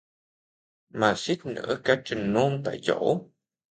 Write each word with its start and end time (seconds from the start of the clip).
Mà 0.89 1.13
suýt 1.17 1.45
nữa 1.45 1.77
cả 1.83 2.01
trình 2.05 2.33
nôn 2.33 2.61
tại 2.65 2.79
chỗ 2.81 3.23